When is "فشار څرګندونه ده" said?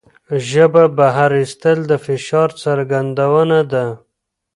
2.05-3.85